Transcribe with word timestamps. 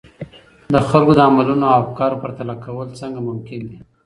د 0.73 0.75
خلګو 0.89 1.13
د 1.17 1.21
عملونو 1.27 1.65
او 1.73 1.77
افکارو 1.85 2.21
پرتله 2.23 2.53
کول 2.63 2.87
څنګه 2.99 3.19
ممکن 3.27 3.61
دي؟ 3.69 3.77